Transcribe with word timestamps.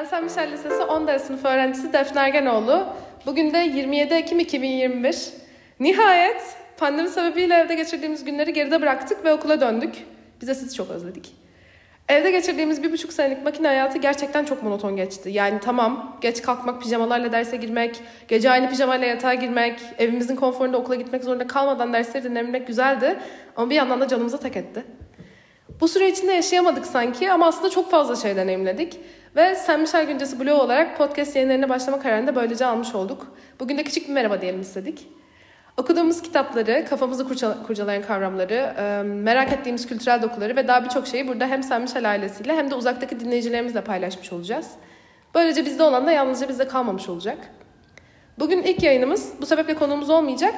Ben 0.00 0.04
Sen 0.04 0.24
Michel 0.24 0.52
Lisesi 0.52 0.82
10. 0.82 1.18
sınıf 1.18 1.44
öğrencisi 1.44 1.92
Defne 1.92 2.20
Ergenoğlu. 2.20 2.86
Bugün 3.26 3.54
de 3.54 3.58
27 3.58 4.14
Ekim 4.14 4.38
2021. 4.38 5.28
Nihayet 5.80 6.42
pandemi 6.76 7.08
sebebiyle 7.08 7.54
evde 7.54 7.74
geçirdiğimiz 7.74 8.24
günleri 8.24 8.52
geride 8.52 8.82
bıraktık 8.82 9.24
ve 9.24 9.32
okula 9.32 9.60
döndük. 9.60 9.94
Biz 10.40 10.48
de 10.48 10.54
sizi 10.54 10.74
çok 10.74 10.90
özledik. 10.90 11.32
Evde 12.08 12.30
geçirdiğimiz 12.30 12.82
bir 12.82 12.92
buçuk 12.92 13.12
senelik 13.12 13.44
makine 13.44 13.66
hayatı 13.66 13.98
gerçekten 13.98 14.44
çok 14.44 14.62
monoton 14.62 14.96
geçti. 14.96 15.30
Yani 15.30 15.60
tamam 15.60 16.18
geç 16.20 16.42
kalkmak, 16.42 16.82
pijamalarla 16.82 17.32
derse 17.32 17.56
girmek, 17.56 18.00
gece 18.28 18.50
aynı 18.50 18.70
pijamayla 18.70 19.06
yatağa 19.06 19.34
girmek, 19.34 19.80
evimizin 19.98 20.36
konforunda 20.36 20.78
okula 20.78 20.94
gitmek 20.94 21.24
zorunda 21.24 21.46
kalmadan 21.46 21.92
dersleri 21.92 22.24
dinlemek 22.24 22.66
güzeldi. 22.66 23.18
Ama 23.56 23.70
bir 23.70 23.74
yandan 23.74 24.00
da 24.00 24.08
canımıza 24.08 24.36
tak 24.36 24.56
etti. 24.56 24.84
Bu 25.80 25.88
süre 25.88 26.10
içinde 26.10 26.32
yaşayamadık 26.32 26.86
sanki 26.86 27.32
ama 27.32 27.46
aslında 27.46 27.70
çok 27.70 27.90
fazla 27.90 28.16
şey 28.16 28.36
deneyimledik. 28.36 28.96
Ve 29.36 29.54
Sen 29.54 29.80
Michel 29.80 30.06
Güncesi 30.06 30.40
Blue 30.40 30.52
olarak 30.52 30.98
podcast 30.98 31.36
yayınlarına 31.36 31.68
başlama 31.68 32.00
kararını 32.00 32.26
da 32.26 32.36
böylece 32.36 32.66
almış 32.66 32.94
olduk. 32.94 33.26
Bugün 33.60 33.78
de 33.78 33.84
küçük 33.84 34.08
bir 34.08 34.12
merhaba 34.12 34.40
diyelim 34.40 34.60
istedik. 34.60 35.06
Okuduğumuz 35.76 36.22
kitapları, 36.22 36.84
kafamızı 36.90 37.28
kurcalayan 37.66 38.02
kavramları, 38.02 38.74
merak 39.04 39.52
ettiğimiz 39.52 39.86
kültürel 39.86 40.22
dokuları 40.22 40.56
ve 40.56 40.68
daha 40.68 40.84
birçok 40.84 41.06
şeyi 41.06 41.28
burada 41.28 41.46
hem 41.46 41.62
Sen 41.62 41.82
Michel 41.82 42.10
ailesiyle 42.10 42.56
hem 42.56 42.70
de 42.70 42.74
uzaktaki 42.74 43.20
dinleyicilerimizle 43.20 43.80
paylaşmış 43.80 44.32
olacağız. 44.32 44.70
Böylece 45.34 45.66
bizde 45.66 45.82
olan 45.82 46.06
da 46.06 46.12
yalnızca 46.12 46.48
bizde 46.48 46.68
kalmamış 46.68 47.08
olacak. 47.08 47.38
Bugün 48.38 48.62
ilk 48.62 48.82
yayınımız, 48.82 49.32
bu 49.40 49.46
sebeple 49.46 49.74
konuğumuz 49.74 50.10
olmayacak. 50.10 50.54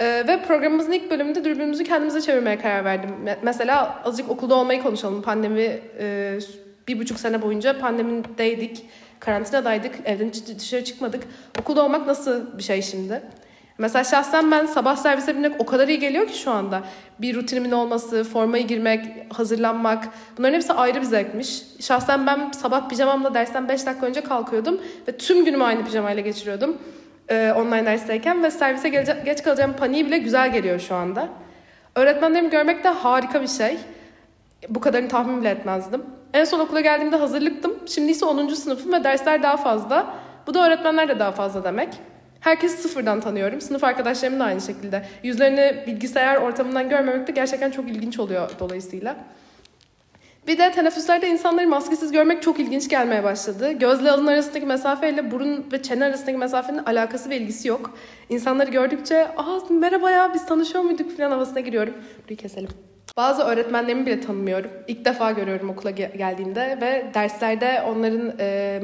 Ee, 0.00 0.24
ve 0.28 0.42
programımızın 0.42 0.92
ilk 0.92 1.10
bölümünde 1.10 1.44
dürbünümüzü 1.44 1.84
kendimize 1.84 2.20
çevirmeye 2.20 2.58
karar 2.58 2.84
verdim. 2.84 3.10
Mesela 3.42 4.02
azıcık 4.04 4.30
okulda 4.30 4.54
olmayı 4.54 4.82
konuşalım. 4.82 5.22
Pandemi 5.22 5.80
e, 5.98 6.38
bir 6.88 6.98
buçuk 6.98 7.20
sene 7.20 7.42
boyunca 7.42 7.78
pandemideydik. 7.78 8.86
Karantinadaydık. 9.20 9.94
Evden 10.04 10.32
dışarı 10.58 10.84
çıkmadık. 10.84 11.22
Okulda 11.60 11.84
olmak 11.84 12.06
nasıl 12.06 12.58
bir 12.58 12.62
şey 12.62 12.82
şimdi? 12.82 13.22
Mesela 13.78 14.04
şahsen 14.04 14.50
ben 14.50 14.66
sabah 14.66 14.96
servise 14.96 15.34
binmek 15.34 15.60
o 15.60 15.66
kadar 15.66 15.88
iyi 15.88 15.98
geliyor 15.98 16.26
ki 16.26 16.38
şu 16.38 16.50
anda. 16.50 16.82
Bir 17.18 17.34
rutinimin 17.34 17.70
olması, 17.70 18.24
formayı 18.24 18.66
girmek, 18.66 19.06
hazırlanmak 19.34 20.08
bunların 20.38 20.54
hepsi 20.54 20.72
ayrı 20.72 21.00
bir 21.00 21.06
zevkmiş. 21.06 21.62
Şahsen 21.80 22.26
ben 22.26 22.50
sabah 22.50 22.88
pijamamla 22.88 23.34
dersten 23.34 23.68
5 23.68 23.86
dakika 23.86 24.06
önce 24.06 24.20
kalkıyordum 24.20 24.80
ve 25.08 25.16
tüm 25.16 25.44
günümü 25.44 25.64
aynı 25.64 25.84
pijamayla 25.84 26.22
geçiriyordum. 26.22 26.76
E, 27.30 27.52
online 27.56 27.86
dersteyken 27.86 28.42
ve 28.42 28.50
servise 28.50 28.88
gelece- 28.88 29.22
geç 29.24 29.42
kalacağım 29.42 29.72
paniği 29.72 30.06
bile 30.06 30.18
güzel 30.18 30.52
geliyor 30.52 30.78
şu 30.80 30.94
anda. 30.94 31.28
Öğretmenlerimi 31.94 32.50
görmek 32.50 32.84
de 32.84 32.88
harika 32.88 33.42
bir 33.42 33.48
şey. 33.48 33.78
Bu 34.68 34.80
kadarını 34.80 35.08
tahmin 35.08 35.40
bile 35.40 35.50
etmezdim. 35.50 36.02
En 36.34 36.44
son 36.44 36.60
okula 36.60 36.80
geldiğimde 36.80 37.16
hazırlıktım. 37.16 37.74
Şimdi 37.86 38.12
ise 38.12 38.24
10. 38.24 38.54
sınıfım 38.54 38.92
ve 38.92 39.04
dersler 39.04 39.42
daha 39.42 39.56
fazla. 39.56 40.14
Bu 40.46 40.54
da 40.54 40.66
öğretmenler 40.66 41.08
de 41.08 41.18
daha 41.18 41.32
fazla 41.32 41.64
demek. 41.64 41.88
Herkesi 42.40 42.76
sıfırdan 42.82 43.20
tanıyorum. 43.20 43.60
Sınıf 43.60 43.84
arkadaşlarım 43.84 44.40
da 44.40 44.44
aynı 44.44 44.60
şekilde. 44.60 45.02
Yüzlerini 45.22 45.84
bilgisayar 45.86 46.36
ortamından 46.36 46.88
görmemek 46.88 47.26
de 47.28 47.32
gerçekten 47.32 47.70
çok 47.70 47.88
ilginç 47.88 48.18
oluyor 48.18 48.50
dolayısıyla. 48.60 49.16
Bir 50.46 50.58
de 50.58 50.72
teneffüslerde 50.72 51.28
insanları 51.28 51.68
maskesiz 51.68 52.12
görmek 52.12 52.42
çok 52.42 52.60
ilginç 52.60 52.88
gelmeye 52.88 53.24
başladı. 53.24 53.72
Gözle 53.72 54.10
alın 54.10 54.26
arasındaki 54.26 54.66
mesafeyle 54.66 55.30
burun 55.30 55.66
ve 55.72 55.82
çene 55.82 56.04
arasındaki 56.04 56.38
mesafenin 56.38 56.78
alakası 56.78 57.30
ve 57.30 57.36
ilgisi 57.36 57.68
yok. 57.68 57.98
İnsanları 58.28 58.70
gördükçe 58.70 59.28
aa 59.36 59.60
merhaba 59.70 60.10
ya 60.10 60.34
biz 60.34 60.46
tanışıyor 60.46 60.84
muyduk 60.84 61.16
falan 61.16 61.30
havasına 61.30 61.60
giriyorum. 61.60 61.94
Burayı 62.24 62.36
keselim. 62.36 62.68
Bazı 63.16 63.42
öğretmenlerimi 63.42 64.06
bile 64.06 64.20
tanımıyorum. 64.20 64.70
İlk 64.88 65.04
defa 65.04 65.32
görüyorum 65.32 65.70
okula 65.70 65.90
geldiğimde 65.90 66.78
ve 66.80 67.10
derslerde 67.14 67.82
onların 67.82 68.32
e, 68.40 68.80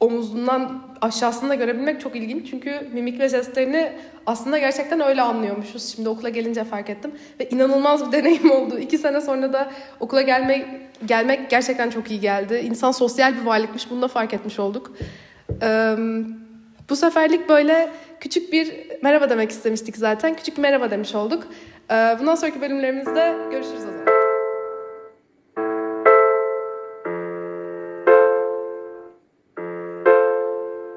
omuzundan 0.00 0.82
aşağısında 1.00 1.54
görebilmek 1.54 2.00
çok 2.00 2.16
ilginç. 2.16 2.50
Çünkü 2.50 2.88
mimik 2.92 3.20
ve 3.20 3.28
jestlerini 3.28 3.92
aslında 4.26 4.58
gerçekten 4.58 5.00
öyle 5.00 5.22
anlıyormuşuz. 5.22 5.94
Şimdi 5.94 6.08
okula 6.08 6.28
gelince 6.28 6.64
fark 6.64 6.90
ettim. 6.90 7.10
Ve 7.40 7.48
inanılmaz 7.48 8.06
bir 8.06 8.12
deneyim 8.12 8.50
oldu. 8.50 8.78
İki 8.78 8.98
sene 8.98 9.20
sonra 9.20 9.52
da 9.52 9.70
okula 10.00 10.22
gelmek, 10.22 10.66
gelmek 11.06 11.50
gerçekten 11.50 11.90
çok 11.90 12.10
iyi 12.10 12.20
geldi. 12.20 12.62
İnsan 12.64 12.92
sosyal 12.92 13.34
bir 13.40 13.46
varlıkmış. 13.46 13.90
Bunu 13.90 14.02
da 14.02 14.08
fark 14.08 14.34
etmiş 14.34 14.58
olduk. 14.58 14.92
Ee, 15.62 15.96
bu 16.90 16.96
seferlik 16.96 17.48
böyle 17.48 17.90
küçük 18.20 18.52
bir 18.52 18.72
merhaba 19.02 19.30
demek 19.30 19.50
istemiştik 19.50 19.96
zaten. 19.96 20.36
Küçük 20.36 20.56
bir 20.56 20.62
merhaba 20.62 20.90
demiş 20.90 21.14
olduk. 21.14 21.46
Ee, 21.90 22.16
bundan 22.20 22.34
sonraki 22.34 22.60
bölümlerimizde 22.60 23.34
görüşürüz 23.50 23.82
o 23.82 23.92
zaman. 23.92 24.15